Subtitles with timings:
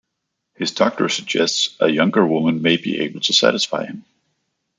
[0.55, 4.03] His doctor suggests a younger woman maybe able to satisfy him.